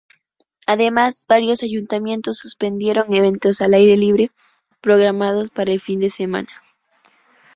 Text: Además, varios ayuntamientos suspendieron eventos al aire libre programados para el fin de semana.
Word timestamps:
Además, 0.65 1.25
varios 1.29 1.61
ayuntamientos 1.61 2.39
suspendieron 2.39 3.13
eventos 3.13 3.61
al 3.61 3.75
aire 3.75 3.97
libre 3.97 4.31
programados 4.81 5.51
para 5.51 5.71
el 5.71 5.79
fin 5.79 5.99
de 5.99 6.09
semana. 6.09 6.49